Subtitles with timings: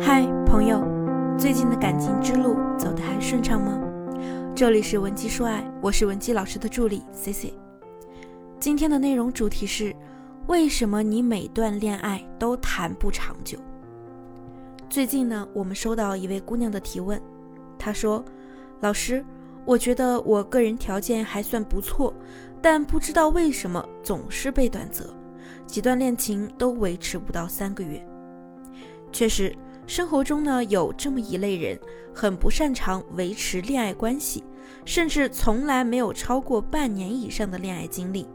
[0.00, 0.82] 嗨，朋友，
[1.38, 3.78] 最近的感情之路走得还顺畅吗？
[4.54, 7.54] 这里是文姬说爱，我是文姬老师的助理 C C。
[8.58, 9.94] 今天的内容主题是：
[10.46, 13.58] 为什么你每段恋爱都谈不长久？
[14.88, 17.20] 最近呢，我们收到一位姑娘的提问，
[17.78, 18.24] 她说
[18.80, 19.24] ：“老师，
[19.64, 22.12] 我觉得我个人条件还算不错，
[22.60, 25.14] 但不知道为什么总是被短择，
[25.66, 28.04] 几段恋情都维持不到三个月。”
[29.12, 29.54] 确实，
[29.86, 31.78] 生活中呢有这么一类人，
[32.12, 34.42] 很不擅长维持恋爱关系，
[34.84, 38.26] 甚至从来没有超过半年以上的恋爱经历。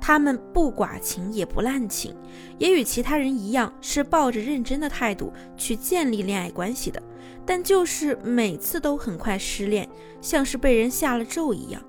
[0.00, 2.14] 他们不寡情也不滥情，
[2.58, 7.02] 也与其他人一样，是抱着认真的态度去建立恋爱关系的，
[7.44, 9.88] 但就是每次都很快失恋，
[10.20, 11.82] 像是被人下了咒一样。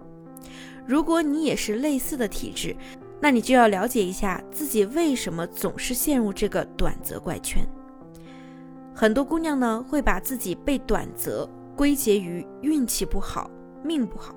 [0.88, 2.76] 如果你也是类似的体质，
[3.20, 7.64] 那你就要了解一下自己为什么总是陷入这个短则怪圈。
[8.96, 13.52] 很多姑娘呢会把自己被短择归结于运气不好、
[13.84, 14.34] 命不好。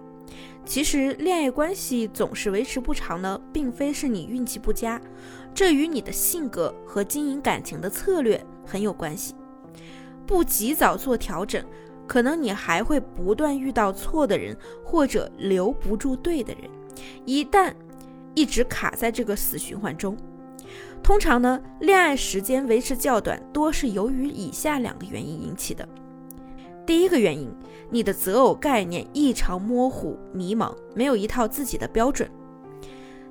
[0.64, 5.00] 其实恋爱关系总是维持不长呢，并非是你运气不佳，
[5.54, 9.34] 这与你的性格和经营感情的策略很有关系。
[10.26, 11.64] 不及早做调整，
[12.06, 16.68] 可能你还会不断遇到错的人，或者留不住对的人。
[17.24, 17.72] 一旦
[18.34, 20.16] 一直卡在这个死循环中。
[21.02, 25.88] 通常呢，恋爱时间维持较短，多是由于以下两个原因引起的。
[26.84, 27.50] 第一个原因，
[27.90, 32.28] 你的择偶概念异常模糊、迷茫，没有一套自己的标准。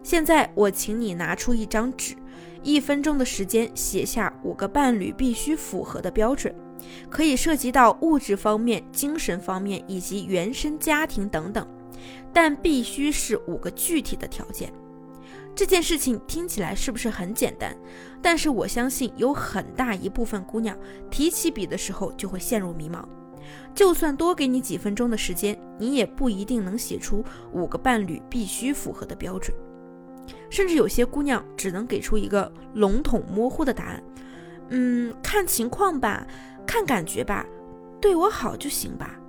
[0.03, 2.15] 现在我请你拿出一张纸，
[2.63, 6.55] 一分钟的时间写下五个伴侣必须符合的标准，
[7.09, 11.67] 可以涉及到物质方面、精神方面以及原生家庭等等，
[12.31, 14.71] 但必须是五个具体的条件。
[15.57, 17.75] 这件事情听起来是不是很简单？
[18.21, 20.77] 但是我相信有很大一部分姑娘
[21.09, 23.03] 提起笔的时候就会陷入迷茫。
[23.73, 29.51] 就算多给你几分钟的时间，你也不一定能写出五个伴侣必须符合的标准。
[30.47, 34.03] 甚至有些姑娘只能给出一个笼统模糊的答案：
[34.69, 36.27] 嗯，看情况吧，
[36.67, 37.43] 看感觉吧，
[37.99, 39.19] 对我好就行吧。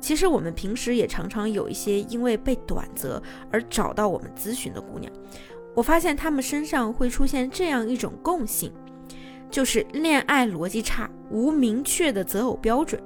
[0.00, 5.10] 其实我们平时也常常有一些因为被短择而找到我们咨询的姑娘。
[5.74, 8.72] 我发现他们身上会出现这样一种共性，
[9.50, 13.02] 就是恋爱逻辑差，无明确的择偶标准。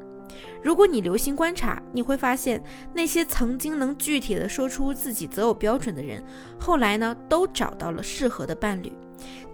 [0.62, 2.62] 如果你留心观察，你会发现
[2.92, 6.22] 那些曾经能具体的说出自己择偶标准的人，
[6.58, 8.92] 后来呢都找到了适合的伴侣，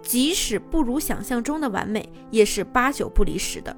[0.01, 3.75] 即使不如想象中的完美，也是八九不离十的。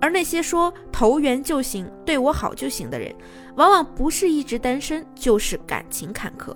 [0.00, 3.14] 而那些说投缘就行、对我好就行的人，
[3.56, 6.54] 往往不是一直单身，就是感情坎坷。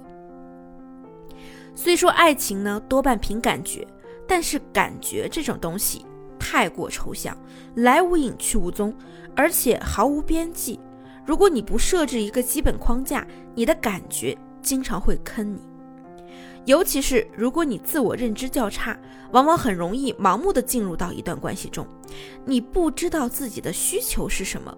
[1.81, 3.87] 虽说爱情呢多半凭感觉，
[4.27, 6.05] 但是感觉这种东西
[6.37, 7.39] 太过抽象，
[7.77, 8.93] 来无影去无踪，
[9.37, 10.81] 而且毫无边际。
[11.25, 13.25] 如果你不设置一个基本框架，
[13.55, 15.61] 你的感觉经常会坑你。
[16.65, 18.99] 尤其是如果你自我认知较差，
[19.31, 21.87] 往往很容易盲目的进入到一段关系中，
[22.45, 24.77] 你不知道自己的需求是什么，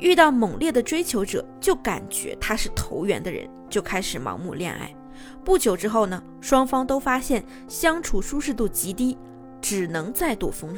[0.00, 4.92] 遇到猛烈的追求者，就感觉他是投缘的人，就开始盲目恋爱。
[5.44, 9.16] 不久之后呢，双方都发现相处舒适度极低，
[9.60, 10.74] 只能再度分，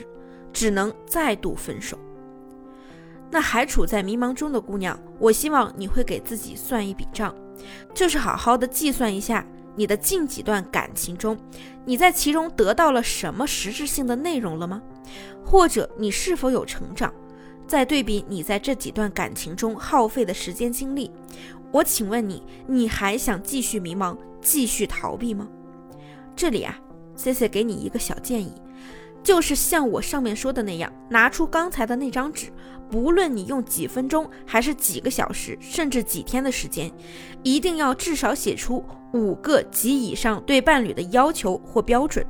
[0.52, 1.98] 只能再度分手。
[3.30, 7.34] 那还处在迷茫中的姑娘，我希望你会给自己算一笔账，
[7.92, 9.44] 就是好好的计算一下
[9.74, 11.36] 你的近几段感情中，
[11.84, 14.80] 你在其中得到了什么实质性的内容了吗？
[15.44, 17.12] 或者你是否有成长？
[17.66, 21.10] 再对比你在这几段感情中耗费的时间精力。
[21.74, 25.48] 我请问你，你还想继续迷茫、继续逃避吗？
[26.36, 26.78] 这里啊
[27.16, 28.52] ，C C 给你一个小建议，
[29.24, 32.52] 就是像我上面说的那样，拿出刚才的那张纸，
[32.88, 36.88] 不论你用几分钟，还是几个小时，甚至几天的时间，
[37.42, 42.24] 一定要至少写出五个及以上对伴侣的要求或标准。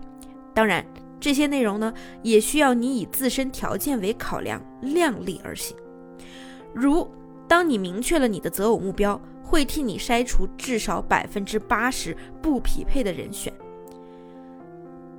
[0.54, 0.82] 当然，
[1.20, 5.76] 这些内容呢，也需要你以自身条件为考量，量力而行。
[6.72, 7.06] 如
[7.46, 9.20] 当你明确了你的择偶目标。
[9.44, 13.52] 会替你筛除至少百分之八十不匹配的人选。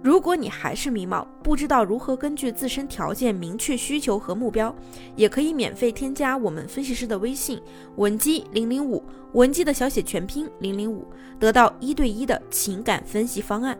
[0.01, 4.75] 如果你还是迷茫，不知道如何根据自身条件明确需求和目标，
[5.15, 7.59] 也可以免费添加我们分析师的微信
[7.95, 11.07] 文姬零零五，文姬的小写全拼零零五，
[11.39, 13.75] 得到一对一的情感分析方案。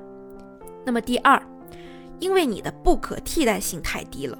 [0.83, 1.39] 那么第二，
[2.19, 4.36] 因为你的不可替代性太低了。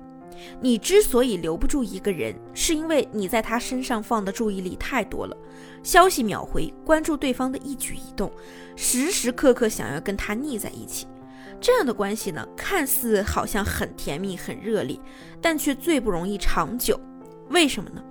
[0.60, 5.36] 你之所以留不住一个人，是因为你在他身上放的注意力太多了，
[5.84, 8.32] 消息秒回，关注对方的一举一动，
[8.76, 11.08] 时时刻刻想要跟他腻在一起。
[11.62, 15.00] 这样的关系呢，看似好像很甜蜜、很热烈，
[15.42, 17.00] 但却最不容易长久。
[17.50, 18.04] 为什么呢？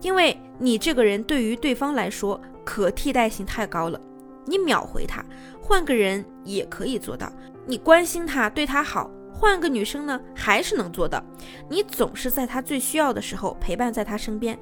[0.00, 4.00] 因为你这个人对于对方来说可替代性太高了，
[4.46, 5.24] 你秒回他，
[5.60, 7.30] 换个人也可以做到。
[7.66, 11.24] 你关心他，对他好，换个女生呢还是能做到。
[11.68, 14.58] 你总是在他最需要的时候陪伴在他身边，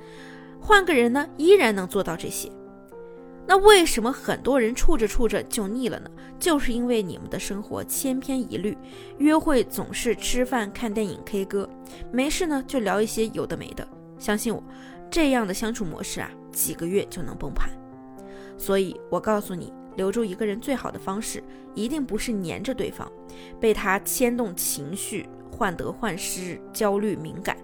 [0.60, 2.52] 换个人呢依然能做到这些。
[3.46, 6.10] 那为什么很多人处着处着就腻了呢？
[6.38, 8.76] 就是因为你们的生活千篇一律，
[9.18, 11.66] 约会总是吃饭、看电影、K 歌，
[12.12, 13.86] 没事呢就聊一些有的没的。
[14.18, 14.62] 相信我，
[15.08, 17.70] 这样的相处模式啊，几个月就能崩盘。
[18.58, 21.42] 所以我告诉你，留住一个人最好的方式，
[21.74, 23.10] 一定不是黏着对方，
[23.58, 27.56] 被他牵动情绪、患得患失、焦虑敏感，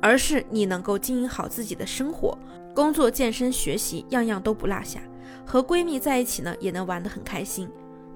[0.00, 2.36] 而是你能够经营好自己的生活。
[2.74, 5.00] 工作、健身、学习，样样都不落下。
[5.46, 7.68] 和闺蜜在一起呢，也能玩得很开心。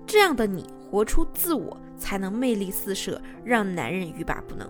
[0.04, 4.68] 这样的你，活出自我，才能魅力四射，让男人欲罢不能。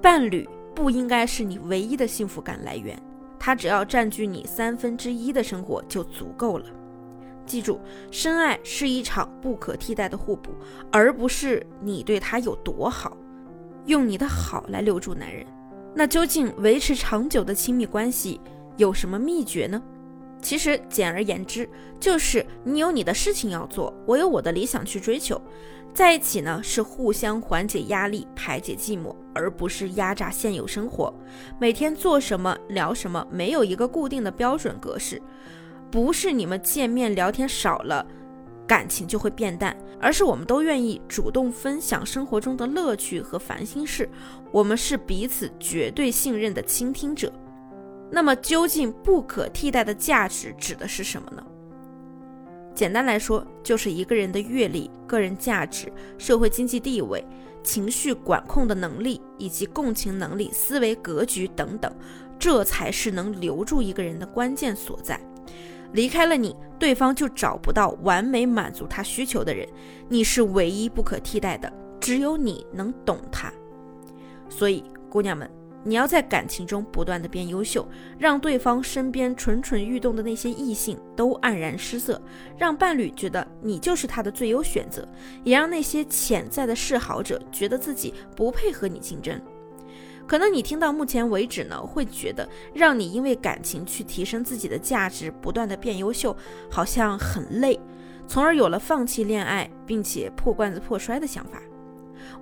[0.00, 2.96] 伴侣不应该是你唯一的幸福感来源，
[3.38, 6.66] 他只要占据你三分之一的生活就足够了。
[7.46, 10.50] 记住，深爱是一场不可替代的互补，
[10.92, 13.16] 而不是你对他有多好。
[13.86, 15.44] 用你的好来留住男人，
[15.94, 18.40] 那究竟维持长久的亲密关系？
[18.76, 19.82] 有什么秘诀呢？
[20.40, 25.40] 其实简而言之，就是你有你的事情要做，我有我的理想去追求，
[25.92, 31.12] 在一起呢是互相缓解压力、排解寂寞，而不是压榨现有生活。
[31.58, 35.20] 每天做什么、聊什么，没有一个固定的标准格式。
[35.90, 38.06] 不是你们见面聊天少了，
[38.66, 44.08] 感情就会变淡，而是我们都愿意主动分享生活中的乐趣和烦心事。
[44.52, 47.32] 我们是彼此绝对信任的倾听者。
[48.10, 51.44] 那么究竟不可替代的价值指的是什么呢？
[52.74, 57.24] 简单来说，就是一个人的阅历、个人价值、社会经济地位、
[57.62, 61.92] 情绪管控的能力以及共情能力、思维格局等等，
[62.38, 65.20] 这才是能留住一个人的关键所在。
[65.92, 69.68] 离开了你，对方就找不到完美满足他需求的人，
[70.08, 73.52] 你是唯一不可替代的，只有你能懂他。
[74.48, 75.50] 所以，姑娘们。
[75.82, 77.88] 你要在感情中不断的变优秀，
[78.18, 82.20] 让对方身边蠢蠢欲动的那些异性都黯然失色，
[82.58, 85.08] 让伴侣觉得你就是他的最优选择，
[85.42, 89.40] 也让那些潜在的示好者觉得自己不配和你竞争。
[90.30, 96.36] 可能你听到目前为止呢，会觉得让你因为感情去提升自己的价值，不断的变优秀，
[96.70, 97.76] 好像很累，
[98.28, 101.60] 从而有了放弃恋爱并且破罐子破摔的想法。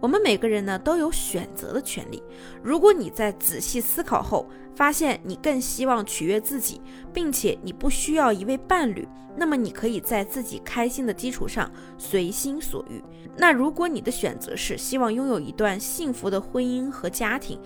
[0.01, 2.23] 我们每个人呢都有选择的权利。
[2.63, 6.81] 如果你在仔细思考后发现你更希望取悦自己，
[7.13, 9.07] 并且你不需要一位伴侣，
[9.37, 13.03] 那么你可以在自己开心的基础上随心所欲。
[13.37, 17.61] 那如果你的选择是希望拥有一段幸福的婚姻和家庭，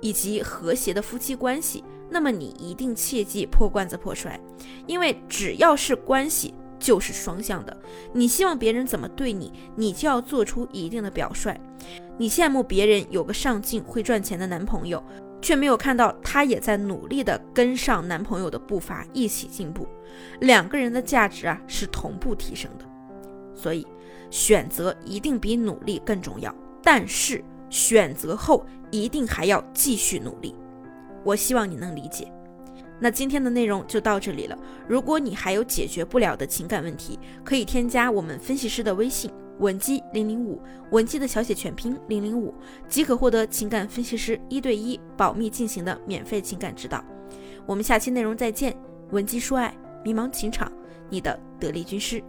[0.00, 4.38] 以及和谐的夫妻关系，那么你一定切记破罐子破摔，
[4.86, 6.54] 因为只要是关系。
[6.78, 7.76] 就是双向的，
[8.12, 11.58] 你希望别人怎么对你，你就要做出一定的表率。
[12.16, 15.02] 你羡慕别人有个上进会赚钱的男朋友，
[15.40, 19.86] 却没有看到他也在努力的跟上男朋友的步伐，一起进步。
[20.40, 22.84] 两个人的价值啊是同步提升的，
[23.54, 23.86] 所以
[24.30, 26.54] 选择一定比努力更重要。
[26.82, 30.54] 但是选择后一定还要继续努力。
[31.24, 32.32] 我希望你能理解。
[33.00, 34.58] 那今天的内容就到这里了。
[34.88, 42.54] 如果你还有解决不了的情感问题，可以添加我们分析师的微信文姬零零五，文姬的小写全拼零零五，
[42.88, 47.04] 即可获得情感分析师一对一保密进行的免费情感指导。
[47.66, 48.76] 我们下期内容再见，
[49.10, 49.74] 文姬说爱，
[50.04, 50.70] 迷茫情场，
[51.08, 52.22] 你的得力军师。